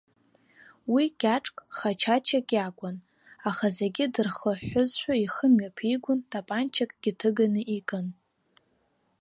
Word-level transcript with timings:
Уи 0.93 1.05
кьаҿк, 1.19 1.55
хачачак 1.77 2.47
иакәын, 2.55 2.97
аха 3.49 3.65
зегьы 3.77 4.05
дырхыҳәҳәозшәа 4.13 5.13
ихы 5.23 5.47
мҩаԥигон, 5.53 6.19
тапанчакгьы 6.31 7.11
ҭыганы 7.19 7.61
икын. 7.77 8.07